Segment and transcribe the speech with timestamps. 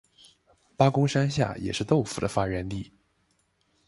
[0.75, 2.91] 八公山下也是豆腐的发源地。